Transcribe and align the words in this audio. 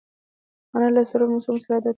انا 0.75 0.87
له 0.95 1.01
سړو 1.09 1.25
موسمونو 1.33 1.61
سره 1.63 1.73
عادت 1.75 1.83
ده 1.85 1.89